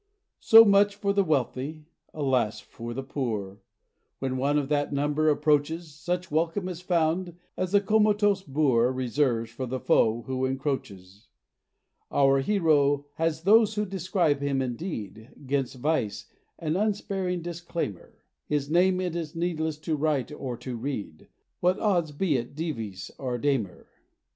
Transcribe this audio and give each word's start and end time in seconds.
So 0.39 0.65
much 0.65 0.95
for 0.95 1.13
the 1.13 1.23
wealthy; 1.23 1.85
alas 2.11 2.59
for 2.59 2.91
the 2.95 3.03
poor! 3.03 3.61
When 4.17 4.35
one 4.37 4.57
of 4.57 4.67
that 4.69 4.91
number 4.91 5.29
approaches, 5.29 5.93
Such 5.93 6.31
welcome 6.31 6.67
is 6.67 6.81
found, 6.81 7.35
as 7.55 7.71
the 7.71 7.81
comatose 7.81 8.41
boor 8.41 8.91
Reserves 8.91 9.51
for 9.51 9.67
the 9.67 9.79
foe 9.79 10.23
who 10.23 10.43
encroaches. 10.43 11.27
Our 12.11 12.39
hero 12.39 13.05
has 13.17 13.43
those 13.43 13.75
who 13.75 13.85
describe 13.85 14.39
him 14.41 14.59
indeed, 14.59 15.29
'Gainst 15.45 15.75
Vice 15.75 16.25
an 16.57 16.75
unsparing 16.75 17.43
declaimer; 17.43 18.23
His 18.47 18.71
name 18.71 18.99
it 19.01 19.15
is 19.15 19.35
needless 19.35 19.77
to 19.81 19.95
write 19.95 20.31
or 20.31 20.57
to 20.57 20.75
read, 20.75 21.27
What 21.59 21.77
odds 21.77 22.11
be 22.11 22.37
it 22.37 22.55
Dives 22.55 23.11
or 23.19 23.37
Damer! 23.37 23.85